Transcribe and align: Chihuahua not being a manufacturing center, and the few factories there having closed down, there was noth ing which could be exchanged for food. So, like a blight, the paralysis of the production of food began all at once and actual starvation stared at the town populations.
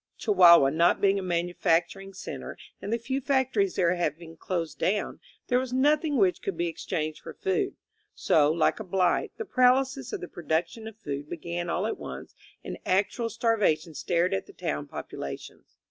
Chihuahua 0.17 0.71
not 0.71 0.99
being 0.99 1.19
a 1.19 1.21
manufacturing 1.21 2.11
center, 2.11 2.57
and 2.81 2.91
the 2.91 2.97
few 2.97 3.21
factories 3.21 3.75
there 3.75 3.93
having 3.93 4.35
closed 4.35 4.79
down, 4.79 5.19
there 5.45 5.59
was 5.59 5.73
noth 5.73 6.03
ing 6.03 6.17
which 6.17 6.41
could 6.41 6.57
be 6.57 6.65
exchanged 6.65 7.21
for 7.21 7.35
food. 7.35 7.75
So, 8.15 8.51
like 8.51 8.79
a 8.79 8.83
blight, 8.83 9.31
the 9.37 9.45
paralysis 9.45 10.11
of 10.11 10.19
the 10.19 10.27
production 10.27 10.87
of 10.87 10.97
food 10.97 11.29
began 11.29 11.69
all 11.69 11.85
at 11.85 11.99
once 11.99 12.33
and 12.63 12.79
actual 12.83 13.29
starvation 13.29 13.93
stared 13.93 14.33
at 14.33 14.47
the 14.47 14.53
town 14.53 14.87
populations. 14.87 15.77